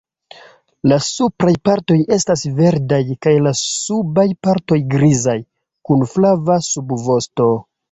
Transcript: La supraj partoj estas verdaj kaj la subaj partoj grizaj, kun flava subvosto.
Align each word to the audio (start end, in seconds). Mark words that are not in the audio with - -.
La 0.91 0.95
supraj 1.07 1.53
partoj 1.69 1.97
estas 2.17 2.45
verdaj 2.61 2.99
kaj 3.27 3.35
la 3.49 3.53
subaj 3.61 4.27
partoj 4.49 4.81
grizaj, 4.97 5.39
kun 5.91 6.05
flava 6.17 6.61
subvosto. 6.73 7.51